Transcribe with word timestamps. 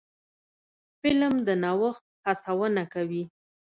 فلم 1.01 1.33
د 1.47 1.49
نوښت 1.63 2.05
هڅونه 2.25 2.83
کوي 2.93 3.23